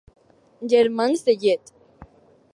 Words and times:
Germans 0.73 1.23
de 1.29 1.37
llet. 1.45 1.73